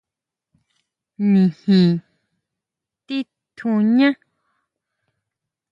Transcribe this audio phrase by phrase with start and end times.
[1.31, 1.93] Nijin
[3.05, 4.09] titjuñá.